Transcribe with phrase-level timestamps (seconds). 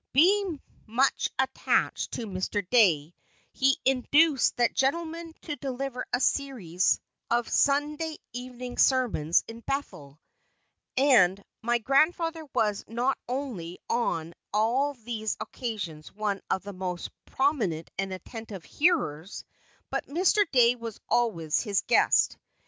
[0.13, 2.67] Being much attached to Mr.
[2.71, 3.13] Dey,
[3.51, 10.19] he induced that gentleman to deliver a series of Sunday evening sermons in Bethel;
[10.97, 17.91] and my grandfather was not only on all these occasions one of the most prominent
[17.99, 19.45] and attentive hearers,
[19.91, 20.39] but Mr.
[20.51, 22.39] Dey was always his guest.